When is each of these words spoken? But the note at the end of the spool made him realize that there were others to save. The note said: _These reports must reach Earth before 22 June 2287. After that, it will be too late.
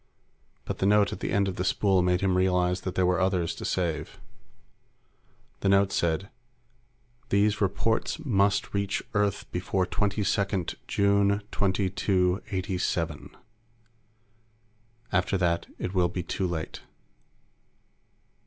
But 0.65 0.79
the 0.79 0.87
note 0.87 1.13
at 1.13 1.19
the 1.19 1.31
end 1.31 1.47
of 1.47 1.57
the 1.57 1.63
spool 1.63 2.01
made 2.01 2.21
him 2.21 2.35
realize 2.35 2.81
that 2.81 2.95
there 2.95 3.05
were 3.05 3.19
others 3.19 3.53
to 3.53 3.63
save. 3.63 4.17
The 5.59 5.69
note 5.69 5.91
said: 5.91 6.29
_These 7.29 7.61
reports 7.61 8.17
must 8.17 8.73
reach 8.73 9.03
Earth 9.13 9.45
before 9.51 9.85
22 9.85 10.25
June 10.87 11.43
2287. 11.51 13.37
After 15.11 15.37
that, 15.37 15.67
it 15.77 15.93
will 15.93 16.09
be 16.09 16.23
too 16.23 16.47
late. 16.47 16.81